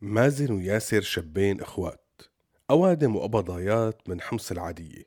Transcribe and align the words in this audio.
مازن 0.00 0.52
وياسر 0.52 1.00
شابين 1.00 1.60
إخوات. 1.60 2.22
أوادم 2.70 3.16
وابضايات 3.16 4.08
من 4.08 4.20
حمص 4.20 4.50
العادية. 4.50 5.02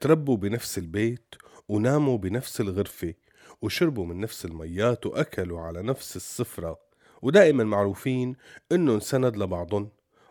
تربوا 0.00 0.36
بنفس 0.36 0.78
البيت 0.78 1.34
وناموا 1.68 2.18
بنفس 2.18 2.60
الغرفة 2.60 3.14
وشربوا 3.62 4.06
من 4.06 4.20
نفس 4.20 4.44
الميات 4.44 5.06
وأكلوا 5.06 5.60
على 5.60 5.82
نفس 5.82 6.16
السفرة. 6.16 6.78
ودائما 7.22 7.64
معروفين 7.64 8.36
إنهم 8.72 9.00
سند 9.00 9.36
لبعضن 9.36 9.88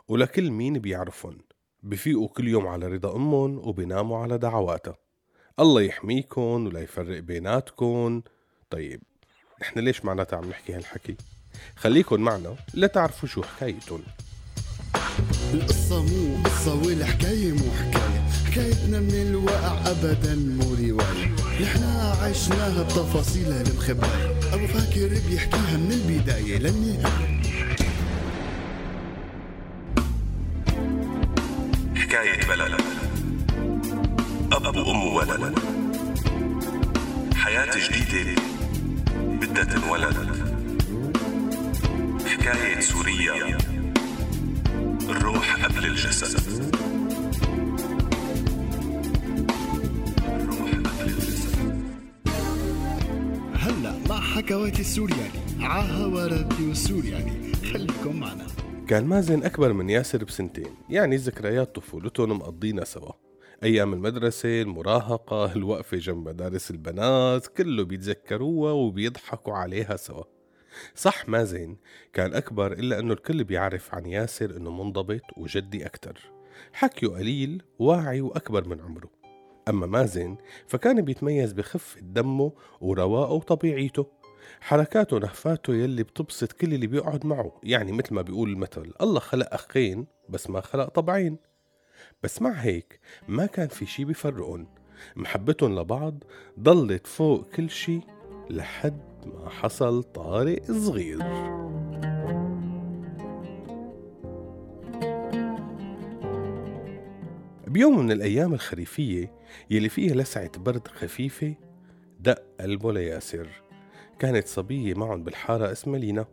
ولكل 0.07 0.51
مين 0.51 0.79
بيعرفن 0.79 1.37
بفيقوا 1.83 2.27
كل 2.27 2.47
يوم 2.47 2.67
على 2.67 2.87
رضا 2.87 3.15
أمهم 3.15 3.67
وبيناموا 3.67 4.17
على 4.17 4.37
دعواتها. 4.37 4.97
الله 5.59 5.81
يحميكن 5.81 6.67
ولا 6.67 6.79
يفرق 6.79 7.19
بيناتكن. 7.19 8.21
طيب 8.69 9.01
نحن 9.61 9.79
ليش 9.79 10.05
معناتها 10.05 10.37
عم 10.37 10.49
نحكي 10.49 10.73
هالحكي؟ 10.73 11.15
خليكن 11.75 12.21
معنا 12.21 12.55
لتعرفوا 12.73 13.29
شو 13.29 13.43
حكايتهم. 13.43 14.01
القصة 15.53 16.03
مو 16.03 16.43
قصة 16.43 16.73
والحكاية 16.75 17.51
مو 17.51 17.65
حكاية 17.79 18.21
حكايتنا 18.45 18.99
من 18.99 19.13
الواقع 19.13 19.91
أبدا 19.91 20.35
مو 20.35 20.73
رواية. 20.73 21.35
نحنا 21.61 22.15
عشناها 22.21 22.83
بتفاصيلها 22.83 23.61
المخباية 23.61 24.53
أبو 24.53 24.67
فاكر 24.67 25.07
بيحكيها 25.29 25.77
من 25.77 25.91
البداية 25.91 26.57
للنهاية. 26.57 27.39
حكاية 31.95 32.47
بلد. 32.47 32.81
أب 34.51 34.75
وأم 34.75 35.03
وولد 35.07 35.59
حياة 37.35 37.71
جديدة 37.89 38.41
بدها 39.17 39.63
تنولد. 39.63 40.48
حكاية 42.39 42.79
سوريا 42.79 43.57
الروح 45.09 45.65
قبل 45.65 45.85
الجسد. 45.85 46.75
الروح 50.27 50.71
قبل 50.71 51.09
الجسد. 51.09 51.59
هلا 53.53 53.93
مع 54.09 54.19
حكواتي 54.21 54.81
السورياني 54.81 55.39
عاها 55.59 56.27
راديو 56.27 56.71
السورياني. 56.71 57.53
خليكم 57.53 58.19
معنا. 58.19 58.47
كان 58.87 59.05
مازن 59.05 59.43
أكبر 59.43 59.73
من 59.73 59.89
ياسر 59.89 60.23
بسنتين 60.23 60.75
يعني 60.89 61.15
ذكريات 61.15 61.75
طفولتهم 61.75 62.37
مقضينا 62.37 62.85
سوا. 62.85 63.11
أيام 63.63 63.93
المدرسة 63.93 64.61
المراهقة 64.61 65.53
الوقفة 65.53 65.97
جنب 65.97 66.27
مدارس 66.29 66.71
البنات 66.71 67.47
كله 67.47 67.83
بيتذكروها 67.83 68.71
وبيضحكوا 68.71 69.53
عليها 69.53 69.95
سوا. 69.95 70.38
صح 70.95 71.29
مازن 71.29 71.75
كان 72.13 72.33
أكبر 72.33 72.71
إلا 72.71 72.99
أنه 72.99 73.13
الكل 73.13 73.43
بيعرف 73.43 73.95
عن 73.95 74.05
ياسر 74.05 74.57
أنه 74.57 74.83
منضبط 74.83 75.21
وجدي 75.37 75.85
أكتر. 75.85 76.31
حكيه 76.73 77.07
قليل 77.07 77.63
واعي 77.79 78.21
وأكبر 78.21 78.67
من 78.67 78.81
عمره. 78.81 79.09
أما 79.69 79.85
مازن 79.85 80.37
فكان 80.67 81.01
بيتميز 81.01 81.53
بخفة 81.53 82.01
دمه 82.01 82.53
ورواقه 82.81 83.33
وطبيعيته. 83.33 84.07
حركاته 84.61 85.15
ونهفاته 85.15 85.73
يلي 85.73 86.03
بتبسط 86.03 86.51
كل 86.51 86.73
اللي 86.73 86.87
بيقعد 86.87 87.25
معه. 87.25 87.59
يعني 87.63 87.91
مثل 87.91 88.13
ما 88.13 88.21
بيقول 88.21 88.49
المثل 88.49 88.93
الله 89.01 89.19
خلق 89.19 89.53
أخين 89.53 90.07
بس 90.29 90.49
ما 90.49 90.61
خلق 90.61 90.89
طبعين. 90.89 91.37
بس 92.23 92.41
مع 92.41 92.51
هيك 92.51 92.99
ما 93.27 93.45
كان 93.45 93.67
في 93.67 93.85
شي 93.85 94.05
بيفرقن 94.05 94.67
محبتهم 95.15 95.79
لبعض 95.79 96.23
ضلت 96.59 97.07
فوق 97.07 97.49
كل 97.49 97.69
شي 97.69 97.99
لحد 98.49 99.08
ما 99.25 99.49
حصل 99.49 100.03
طارق 100.03 100.71
صغير. 100.71 101.19
بيوم 107.67 107.99
من 107.99 108.11
الأيام 108.11 108.53
الخريفية 108.53 109.31
يلي 109.69 109.89
فيها 109.89 110.15
لسعة 110.15 110.59
برد 110.59 110.87
خفيفة 110.87 111.55
دق 112.19 112.43
قلبه 112.59 112.93
لياسر. 112.93 113.47
كانت 114.19 114.47
صبية 114.47 114.93
معهم 114.93 115.23
بالحارة 115.23 115.71
اسمها 115.71 115.99
لينا. 115.99 116.25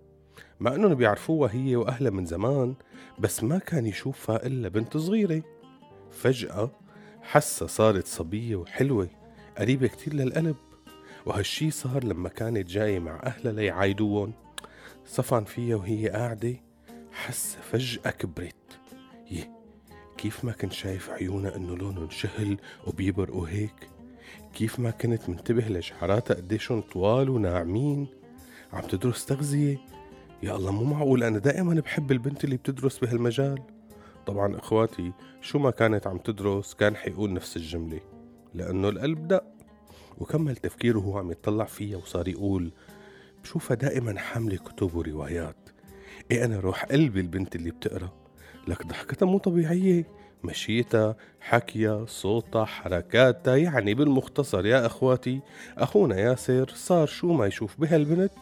مع 0.61 0.75
إنهم 0.75 0.95
بيعرفوها 0.95 1.55
هي 1.55 1.77
وأهلها 1.77 2.11
من 2.11 2.27
زمان 2.27 2.75
بس 3.19 3.45
ما 3.45 3.59
كان 3.59 3.87
يشوفها 3.87 4.47
إلا 4.47 4.69
بنت 4.69 4.97
صغيرة. 4.97 5.43
فجأة 6.11 6.71
حسها 7.23 7.69
صارت 7.69 8.07
صبية 8.07 8.57
وحلوة 8.57 9.09
قريبة 9.59 9.87
كتير 9.87 10.15
للقلب. 10.15 10.57
وهالشي 11.27 11.71
صار 11.71 12.05
لما 12.05 12.29
كانت 12.29 12.69
جاية 12.69 12.99
مع 12.99 13.21
أهلها 13.23 13.53
ليعايدوهم 13.53 14.33
صفن 15.07 15.45
فيها 15.45 15.77
وهي 15.77 16.09
قاعدة 16.09 16.55
حس 17.13 17.57
فجأة 17.71 18.11
كبرت. 18.11 18.81
يه 19.31 19.51
كيف 20.19 20.45
ما 20.45 20.53
كنت 20.53 20.73
شايف 20.73 21.11
عيونها 21.11 21.57
إنه 21.57 21.77
لونهم 21.77 22.11
شهل 22.11 22.59
وبيبرقوا 22.87 23.49
هيك 23.49 23.89
كيف 24.55 24.81
ما 24.81 24.91
كنت 24.91 25.29
منتبه 25.29 25.69
لشعراتها 25.69 26.35
قديشهم 26.35 26.81
طوال 26.81 27.31
وناعمين؟ 27.31 28.07
عم 28.73 28.83
تدرس 28.83 29.27
تغذية؟ 29.27 29.79
يا 30.43 30.57
الله 30.57 30.73
مو 30.73 30.85
معقول 30.85 31.25
أنا 31.25 31.39
دائما 31.39 31.75
بحب 31.75 32.13
البنت 32.13 32.45
اللي 32.45 32.57
بتدرس 32.57 32.99
بهالمجال. 32.99 33.63
طبعا 34.27 34.57
إخواتي 34.57 35.13
شو 35.41 35.59
ما 35.59 35.71
كانت 35.71 36.07
عم 36.07 36.19
تدرس 36.19 36.75
كان 36.75 36.97
حيقول 36.97 37.33
نفس 37.33 37.57
الجملة 37.57 38.01
لأنه 38.55 38.89
القلب 38.89 39.29
دق. 39.29 39.56
وكمل 40.19 40.57
تفكيره 40.57 40.99
وهو 40.99 41.19
عم 41.19 41.31
يطلع 41.31 41.65
فيها 41.65 41.97
وصار 41.97 42.29
يقول 42.29 42.73
بشوفها 43.43 43.75
دائما 43.75 44.19
حاملة 44.19 44.57
كتب 44.57 44.95
وروايات. 44.95 45.57
إيه 46.31 46.45
أنا 46.45 46.61
روح 46.61 46.85
قلبي 46.85 47.21
البنت 47.21 47.57
اللي 47.57 47.71
بتقرأ؟ 47.71 48.13
لك 48.69 48.87
ضحكتها 48.87 49.27
مو 49.27 49.39
طبيعية. 49.39 50.17
مشيتها 50.45 51.17
حكيها 51.41 52.07
صوتها 52.07 52.65
حركاتها 52.65 53.57
يعني 53.57 53.95
بالمختصر 53.95 54.67
يا 54.67 54.87
أخواتي. 54.87 55.41
أخونا 55.79 56.19
ياسر 56.19 56.71
صار 56.75 57.07
شو 57.07 57.33
ما 57.33 57.47
يشوف 57.47 57.81
بهالبنت 57.81 58.33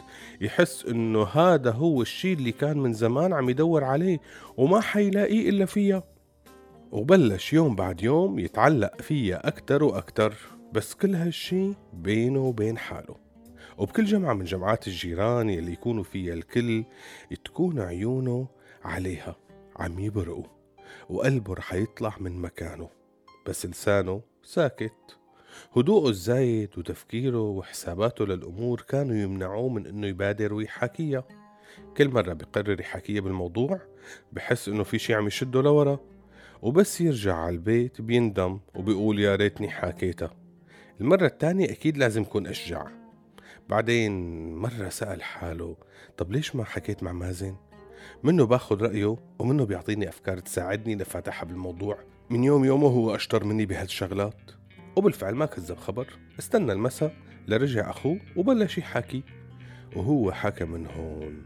يحس 0.40 0.84
إنه 0.84 1.22
هذا 1.24 1.70
هو 1.70 2.02
الشي 2.02 2.32
اللي 2.32 2.52
كان 2.52 2.78
من 2.78 2.92
زمان 2.92 3.32
عم 3.32 3.50
يدور 3.50 3.84
عليه 3.84 4.18
وما 4.56 4.80
حيلاقيه 4.80 5.48
إلا 5.48 5.64
فيها. 5.66 6.02
وبلش 6.94 7.53
يوم 7.53 7.77
بعد 7.77 8.03
يوم 8.03 8.38
يتعلق 8.38 9.00
فيها 9.00 9.49
أكتر 9.49 9.84
وأكتر 9.84 10.34
بس 10.72 10.94
كل 10.94 11.15
هالشي 11.15 11.72
بينه 11.93 12.41
وبين 12.41 12.78
حاله. 12.78 13.16
وبكل 13.78 14.05
جمعة 14.05 14.34
من 14.34 14.44
جمعات 14.44 14.87
الجيران 14.87 15.50
يلي 15.50 15.72
يكونوا 15.72 16.03
فيها 16.03 16.34
الكل 16.34 16.84
تكون 17.44 17.81
عيونه 17.81 18.49
عليها 18.84 19.37
عم 19.77 19.99
يبرقوا 19.99 20.44
وقلبه 21.09 21.55
رح 21.55 21.75
يطلع 21.75 22.16
من 22.21 22.41
مكانه 22.41 22.88
بس 23.47 23.66
لسانه 23.66 24.21
ساكت. 24.43 25.19
هدوءه 25.76 26.09
الزايد 26.09 26.78
وتفكيره 26.78 27.43
وحساباته 27.43 28.26
للأمور 28.26 28.81
كانوا 28.81 29.16
يمنعوه 29.16 29.69
من 29.69 29.87
إنه 29.87 30.06
يبادر 30.06 30.55
ويحكيها 30.55 31.25
كل 31.97 32.09
مرة 32.09 32.32
بقرر 32.32 32.81
يحكيها 32.81 33.21
بالموضوع 33.21 33.81
بحس 34.32 34.69
إنه 34.69 34.82
في 34.82 34.99
شي 34.99 35.15
عم 35.15 35.26
يشده 35.26 35.62
لورا. 35.62 36.13
وبس 36.64 37.00
يرجع 37.00 37.36
على 37.36 37.54
البيت 37.54 38.00
بيندم 38.00 38.60
وبيقول 38.75 39.19
يا 39.19 39.36
ريتني 39.36 39.70
حكيتها 39.70 40.30
المرة 41.00 41.26
التانية 41.26 41.70
أكيد 41.70 41.97
لازم 41.97 42.25
كون 42.25 42.47
أشجع. 42.47 42.86
بعدين 43.69 44.12
مرة 44.56 44.88
سأل 44.88 45.22
حاله 45.22 45.76
طب 46.16 46.32
ليش 46.32 46.56
ما 46.56 46.64
حكيت 46.64 47.02
مع 47.02 47.12
مازن؟ 47.12 47.56
منه 48.22 48.47
باخد 48.47 48.82
رأيه 48.82 49.16
ومنه 49.38 49.64
بيعطيني 49.64 50.08
أفكار 50.08 50.38
تساعدني 50.38 50.94
لفتحها 50.97 51.47
بالموضوع. 51.47 51.98
من 52.30 52.44
يوم 52.44 52.64
يومه 52.64 52.88
هو 52.88 53.14
أشطر 53.14 53.44
مني 53.44 53.66
بهالشغلات. 53.66 54.50
وبالفعل 54.96 55.34
ما 55.34 55.46
كذب 55.46 55.76
خبر. 55.76 56.06
استنى 56.38 56.72
المساء 56.72 57.16
لرجع 57.48 57.91
أخوه 57.91 58.19
وبلش 58.36 58.78
يحكي 58.78 59.22
وهو 59.96 60.32
حكى 60.32 60.64
من 60.64 60.87
هون 60.87 61.43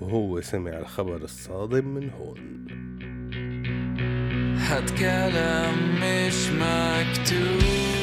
وهو 0.00 0.40
سمع 0.40 0.78
الخبر 0.78 1.16
الصادم 1.16 1.94
من 1.94 2.10
هون. 2.10 2.91
Hát 4.68 4.92
kelem 4.92 6.02
és 6.02 6.50
megtűnt. 6.58 8.01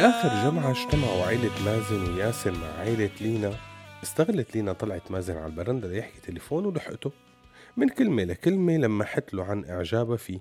بآخر 0.00 0.50
جمعة 0.50 0.70
اجتمعوا 0.70 1.24
عيلة 1.24 1.64
مازن 1.64 2.14
وياسر 2.14 2.52
مع 2.52 2.78
عيلة 2.78 3.10
لينا. 3.20 3.54
استغلت 4.02 4.56
لينا 4.56 4.72
طلعت 4.72 5.10
مازن 5.10 5.36
على 5.36 5.46
البرندة 5.46 5.88
ليحكي 5.88 6.20
تليفون 6.20 6.66
ولحقته. 6.66 7.12
من 7.76 7.88
كلمة 7.88 8.24
لكلمة 8.24 8.76
لمحت 8.76 9.34
له 9.34 9.44
عن 9.44 9.64
إعجابها 9.64 10.16
فيه. 10.16 10.40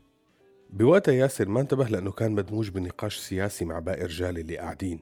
بوقتها 0.70 1.14
ياسر 1.14 1.50
ما 1.50 1.62
انتبه 1.62 1.86
لأنه 1.86 2.12
كان 2.12 2.32
مدموج 2.32 2.70
بنقاش 2.70 3.18
سياسي 3.18 3.66
مع 3.66 3.80
باقي 3.80 4.02
الرجال 4.02 4.38
اللي 4.38 4.58
قاعدين. 4.58 5.00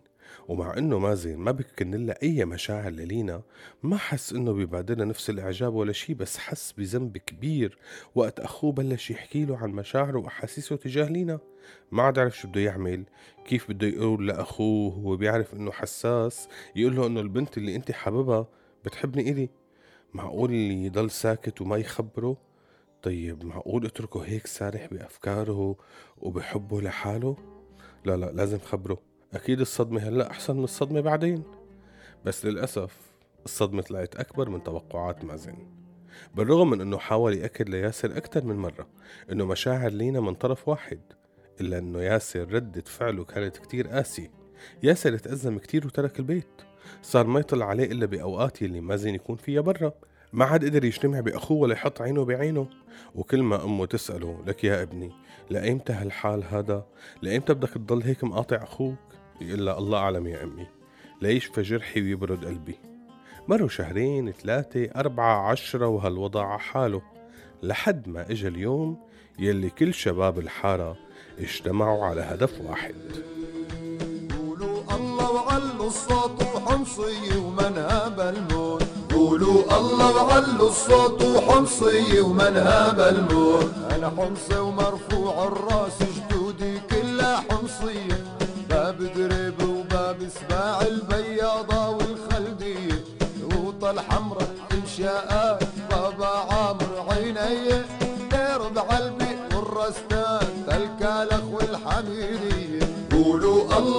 ومع 0.48 0.78
إنه 0.78 1.00
مازن 1.00 1.38
ما 1.38 1.52
بكن 1.52 2.06
لها 2.06 2.16
أي 2.24 2.46
مشاعر 2.46 2.90
للينا 2.90 3.42
ما 3.84 3.98
حس 3.98 4.34
إنه 4.34 4.52
بيبادلها 4.52 5.06
نفس 5.06 5.30
الإعجاب 5.30 5.74
ولا 5.74 5.92
شي 5.92 6.14
بس 6.14 6.38
حس 6.38 6.72
بذنب 6.72 7.18
كبير 7.18 7.78
وقت 8.16 8.40
أخوه 8.40 8.72
بلش 8.72 9.12
يحكي 9.12 9.46
له 9.46 9.58
عن 9.58 9.70
مشاعره 9.72 10.20
وأحاسيسه 10.20 10.76
تجاه 10.76 11.10
لينا. 11.10 11.40
ما 11.92 12.04
عاد 12.04 12.20
عرف 12.20 12.38
شو 12.38 12.48
بده 12.48 12.62
يعمل 12.62 13.04
كيف 13.46 13.72
بده 13.72 13.88
يقول 13.88 14.28
لأخوه 14.28 14.94
هو 14.94 15.16
بيعرف 15.16 15.54
إنه 15.54 15.72
حساس 15.72 16.48
يقول 16.76 16.96
له 16.96 17.08
إنه 17.08 17.20
البنت 17.20 17.58
اللي 17.58 17.76
أنت 17.76 17.92
حاببها 17.92 18.48
بتحبني 18.86 19.32
إلي. 19.32 19.50
معقول 20.14 20.54
يضل 20.54 21.12
ساكت 21.12 21.62
وما 21.62 21.78
يخبره؟ 21.78 22.38
طيب 23.02 23.46
معقول 23.46 23.86
اتركه 23.86 24.22
هيك 24.22 24.48
سارح 24.48 24.88
بأفكاره 24.92 25.76
وبحبه 26.18 26.82
لحاله؟ 26.82 27.38
لا 28.06 28.18
لا 28.18 28.32
لازم 28.32 28.60
خبره. 28.60 29.02
أكيد 29.34 29.60
الصدمة 29.60 30.02
هلأ 30.02 30.32
أحسن 30.32 30.58
من 30.58 30.64
الصدمة 30.64 31.02
بعدين. 31.02 31.44
بس 32.26 32.46
للأسف 32.46 32.98
الصدمة 33.46 33.82
طلعت 33.82 34.16
أكبر 34.16 34.50
من 34.50 34.64
توقعات 34.64 35.26
مازن. 35.26 35.56
بالرغم 36.36 36.70
من 36.70 36.82
أنه 36.82 36.98
حاول 36.98 37.34
يأكد 37.38 37.70
لياسر 37.70 38.18
أكثر 38.18 38.44
من 38.44 38.56
مرة 38.56 38.88
أنه 39.32 39.46
مشاعر 39.46 39.92
لينا 39.92 40.20
من 40.20 40.34
طرف 40.34 40.68
واحد 40.68 41.00
إلا 41.62 41.78
أنه 41.78 42.02
ياسر 42.02 42.54
ردة 42.54 42.84
فعله 42.86 43.24
كانت 43.24 43.58
كتير 43.58 43.88
قاسية. 43.88 44.32
ياسر 44.84 45.18
تأزم 45.18 45.58
كتير 45.58 45.88
وترك 45.88 46.20
البيت. 46.20 46.62
صار 47.02 47.28
ما 47.28 47.40
يطلع 47.40 47.66
عليه 47.66 47.92
إلا 47.92 48.06
بأوقات 48.06 48.62
يلي 48.62 48.82
مازن 48.82 49.16
يكون 49.16 49.36
فيها 49.36 49.62
برا. 49.62 49.94
ما 50.34 50.46
عاد 50.46 50.66
قدر 50.66 50.86
يجتمع 50.86 51.20
بأخوه 51.20 51.58
ولا 51.58 51.74
يحط 51.74 52.02
عينه 52.02 52.26
بعينه. 52.26 52.70
وكل 53.16 53.44
ما 53.44 53.64
أمه 53.64 53.86
تسأله 53.86 54.44
لك 54.48 54.64
يا 54.64 54.82
ابني 54.82 55.12
لأيمتى 55.50 55.94
هالحال 55.94 56.44
هذا؟ 56.44 56.86
لأيمتى 57.22 57.54
بدك 57.54 57.70
تضل 57.70 58.04
هيك 58.04 58.24
مقاطع 58.24 58.64
أخوك 58.64 58.98
لها 59.42 59.78
الله 59.78 59.98
أعلم 60.00 60.28
يا 60.28 60.44
أمي 60.44 60.68
ليشفى 61.22 61.62
جرحي 61.62 62.02
ويبرد 62.02 62.46
قلبي؟ 62.46 62.80
مروا 63.48 63.68
شهرين 63.68 64.32
ثلاثة 64.32 64.90
أربعة 64.96 65.50
عشرة 65.50 65.88
وهالوضع 65.88 66.46
على 66.46 66.60
حاله 66.60 67.02
لحد 67.64 68.10
ما 68.10 68.32
إجا 68.32 68.48
اليوم 68.48 68.98
يلي 69.40 69.70
كل 69.70 69.94
شباب 69.94 70.40
الحارة 70.40 70.98
اجتمعوا 71.40 72.06
على 72.06 72.22
هدف 72.22 72.62
واحد. 72.62 72.96
قولوا 74.38 74.82
الله 74.96 75.32
وعلوا 75.32 75.88
الصوت 75.88 76.44
وحمصي 76.44 77.38
ومنهاب 77.38 78.20
الموت. 78.20 78.84
قولوا 79.14 79.78
الله 79.78 80.24
وعلوا 80.24 80.70
الصوت 80.70 81.22
وحمصي 81.22 82.20
ومنهاب 82.20 83.00
الموت. 83.00 83.74
أنا 83.92 84.10
حمصي 84.10 84.60
ومرفوع 84.60 84.87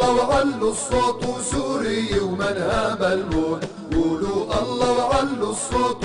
الله 0.08 0.28
وعلوا 0.28 0.70
الصوت 0.70 1.24
وسوري 1.24 2.20
ومنهاب 2.20 3.02
الموت. 3.02 3.64
قولوا 3.92 4.62
الله 4.62 4.92
وعلوا 4.98 5.50
الصوت 5.50 6.04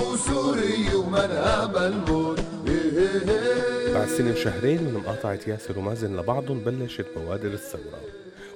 إيه 2.67 2.97
إيه 2.97 3.29
إيه. 3.29 3.93
بعد 3.93 4.07
سنة 4.07 4.31
وشهرين 4.31 4.83
من 4.83 4.93
مقاطعة 4.93 5.39
ياسر 5.47 5.79
ومازن 5.79 6.17
لبعضهم 6.17 6.59
بلشت 6.59 7.05
بوادر 7.15 7.53
الثورة. 7.53 8.01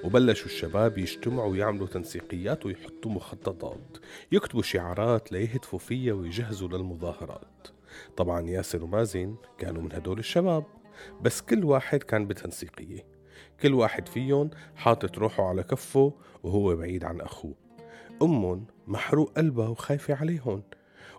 وبلشوا 0.03 0.45
الشباب 0.45 0.97
يجتمعوا 0.97 1.51
ويعملوا 1.51 1.87
تنسيقيات 1.87 2.65
ويحطوا 2.65 3.11
مخططات. 3.11 3.97
يكتبوا 4.31 4.61
شعارات 4.61 5.31
ليهتفوا 5.31 5.79
فيها 5.79 6.13
ويجهزوا 6.13 6.67
للمظاهرات. 6.67 7.67
طبعا 8.17 8.41
ياسر 8.49 8.83
ومازن 8.83 9.35
كانوا 9.57 9.81
من 9.81 9.93
هدول 9.93 10.19
الشباب 10.19 10.63
بس 11.21 11.41
كل 11.41 11.63
واحد 11.63 12.03
كان 12.03 12.27
بتنسيقية. 12.27 13.16
كل 13.61 13.73
واحد 13.73 14.07
فيهم 14.07 14.49
حاطط 14.75 15.17
روحه 15.17 15.43
على 15.43 15.63
كفه 15.63 16.13
وهو 16.43 16.75
بعيد 16.75 17.03
عن 17.03 17.21
أخوه. 17.21 17.53
أمهم 18.21 18.65
محروق 18.87 19.31
قلبها 19.37 19.67
وخايفة 19.67 20.15
عليهم. 20.15 20.63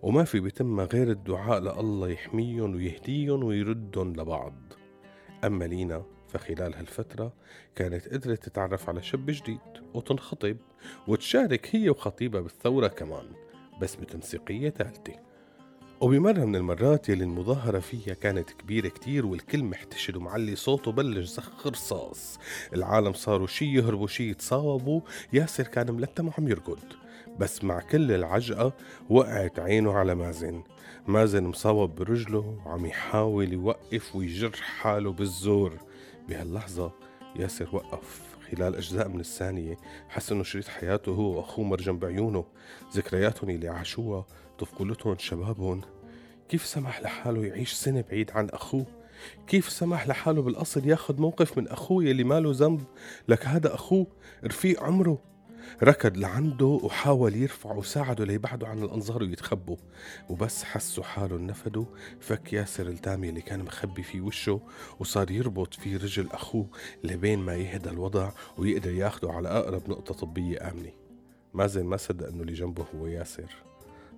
وما 0.02 0.24
في 0.24 0.40
بتمها 0.40 0.84
غير 0.84 1.10
الدعاء 1.10 1.60
لله 1.60 2.08
يحميهم 2.08 2.74
ويهديهم 2.74 3.44
ويردهم 3.44 4.12
لبعض. 4.12 4.54
أما 5.44 5.64
لينا 5.64 6.02
فخلال 6.28 6.74
هالفترة 6.74 7.32
كانت 7.76 8.08
قدرت 8.08 8.44
تتعرف 8.44 8.88
على 8.88 9.02
شاب 9.02 9.26
جديد 9.26 9.60
وتنخطب 9.94 10.56
وتشارك 11.08 11.76
هي 11.76 11.90
وخطيبها 11.90 12.40
بالثورة 12.40 12.88
كمان 12.88 13.24
بس 13.80 13.96
بتنسيقية 13.96 14.70
ثالثة. 14.70 15.27
وبمرة 16.00 16.44
من 16.44 16.56
المرات 16.56 17.08
يلي 17.08 17.24
المظاهرة 17.24 17.78
فيها 17.78 18.14
كانت 18.14 18.50
كبيرة 18.50 18.88
كتير 18.88 19.26
والكل 19.26 19.64
محتشد 19.64 20.16
ومعلي 20.16 20.56
صوته 20.56 20.92
بلش 20.92 21.28
زخ 21.28 21.66
رصاص. 21.66 22.38
العالم 22.72 23.12
صاروا 23.12 23.46
شي 23.46 23.74
يهربوا 23.74 24.06
شي 24.06 24.30
يتصاوبوا. 24.30 25.00
ياسر 25.32 25.64
كان 25.64 25.92
ملتم 25.94 26.28
وعم 26.28 26.48
يركض 26.48 26.78
بس 27.38 27.64
مع 27.64 27.80
كل 27.80 28.12
العجقة 28.12 28.72
وقعت 29.10 29.58
عينه 29.58 29.92
على 29.92 30.14
مازن. 30.14 30.62
مازن 31.06 31.44
مصاب 31.44 31.94
برجله 31.94 32.58
وعم 32.66 32.86
يحاول 32.86 33.52
يوقف 33.52 34.16
ويجر 34.16 34.52
حاله 34.52 35.12
بالزور. 35.12 35.78
بهاللحظة 36.28 36.92
ياسر 37.36 37.68
وقف 37.72 38.20
خلال 38.50 38.76
أجزاء 38.76 39.08
من 39.08 39.20
الثانية. 39.20 39.76
حس 40.08 40.32
إنه 40.32 40.42
شريط 40.42 40.68
حياته 40.68 41.12
هو 41.12 41.36
وأخوه 41.36 41.64
مرجم 41.64 41.98
بعيونه. 41.98 42.44
ذكرياتهم 42.94 43.50
اللي 43.50 43.68
عاشوها 43.68 44.26
طفولتهم 44.58 45.16
شبابهم. 45.18 45.80
كيف 46.48 46.66
سمح 46.66 47.00
لحاله 47.02 47.46
يعيش 47.46 47.72
سنة 47.72 48.04
بعيد 48.10 48.30
عن 48.30 48.48
أخوه؟ 48.48 48.86
كيف 49.46 49.68
سمح 49.68 50.08
لحاله 50.08 50.42
بالأصل 50.42 50.88
ياخد 50.88 51.20
موقف 51.20 51.58
من 51.58 51.68
أخوه 51.68 52.04
يلي 52.04 52.24
ماله 52.24 52.50
ذنب؟ 52.54 52.80
لك 53.28 53.46
هذا 53.46 53.74
أخوه 53.74 54.06
رفيق 54.44 54.82
عمره. 54.82 55.27
ركض 55.82 56.16
لعنده 56.16 56.66
وحاول 56.66 57.36
يرفعه 57.36 57.78
وساعده 57.78 58.24
ليبعدوا 58.24 58.68
عن 58.68 58.82
الأنظار 58.82 59.22
ويتخبوا. 59.22 59.76
وبس 60.28 60.64
حسوا 60.64 61.04
حاله 61.04 61.38
نفدوا 61.38 61.84
فك 62.20 62.52
ياسر 62.52 62.86
الدامية 62.88 63.28
اللي 63.28 63.40
كان 63.40 63.64
مخبي 63.64 64.02
في 64.02 64.20
وشه 64.20 64.60
وصار 64.98 65.30
يربط 65.30 65.74
في 65.74 65.96
رجل 65.96 66.30
أخوه 66.30 66.66
لبين 67.04 67.38
ما 67.38 67.56
يهدى 67.56 67.90
الوضع 67.90 68.30
ويقدر 68.58 68.90
ياخده 68.90 69.32
على 69.32 69.48
أقرب 69.48 69.90
نقطة 69.90 70.14
طبية 70.14 70.70
آمنة. 70.70 70.92
مازن 71.54 71.84
ما 71.84 71.96
صدق 71.96 72.28
إنه 72.28 72.42
اللي 72.42 72.52
جنبه 72.52 72.84
هو 72.94 73.06
ياسر. 73.06 73.54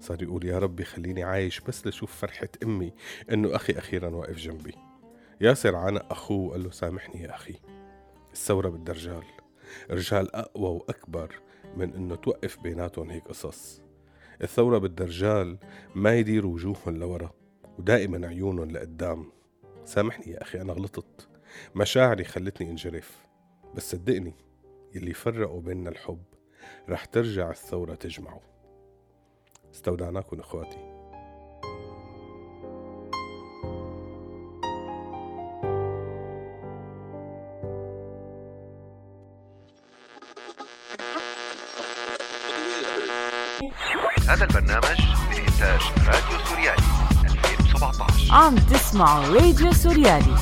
صار 0.00 0.22
يقول 0.22 0.44
يا 0.44 0.58
ربي 0.58 0.84
خليني 0.84 1.22
عايش 1.22 1.60
بس 1.60 1.86
لشوف 1.86 2.16
فرحة 2.16 2.48
أمي 2.62 2.92
إنه 3.32 3.56
أخي 3.56 3.72
أخيرا 3.72 4.08
واقف 4.08 4.36
جنبي. 4.36 4.74
ياسر 5.40 5.76
عانق 5.76 6.06
أخوه 6.10 6.48
وقال 6.48 6.62
له 6.62 6.70
سامحني 6.70 7.22
يا 7.22 7.34
أخي. 7.34 7.54
الثورة 8.32 8.68
بدها 8.68 8.94
رجال 9.90 10.34
أقوى 10.34 10.68
وأكبر 10.68 11.34
من 11.76 11.94
إنه 11.94 12.14
توقف 12.14 12.58
بيناتهم 12.58 13.10
هيك 13.10 13.28
قصص. 13.28 13.82
الثورة 14.42 14.78
بدها 14.78 15.06
رجال 15.06 15.58
ما 15.94 16.14
يديروا 16.14 16.54
وجوههم 16.54 16.96
لورا 16.96 17.30
ودائما 17.78 18.28
عيونهم 18.28 18.70
لقدام. 18.70 19.32
سامحني 19.84 20.32
يا 20.32 20.42
أخي 20.42 20.60
أنا 20.60 20.72
غلطت. 20.72 21.28
مشاعري 21.74 22.24
خلتني 22.24 22.70
انجرف. 22.70 23.26
بس 23.74 23.90
صدقني 23.90 24.34
يلي 24.94 25.12
فرقوا 25.12 25.60
بيننا 25.60 25.90
الحب 25.90 26.22
رح 26.88 27.04
ترجع 27.04 27.50
الثورة 27.50 27.94
تجمعه. 27.94 28.40
استودعناكم 29.74 30.40
إخواتي. 30.40 30.89
هذا 44.28 44.44
البرنامج 44.44 45.00
من 45.30 45.36
إنتاج 45.36 45.80
راديو 46.06 46.38
سوريالي 46.48 46.82
2017 47.24 48.34
عم 48.34 48.56
تسمعوا 48.56 49.34
راديو 49.34 49.72
سوريالي. 49.72 50.36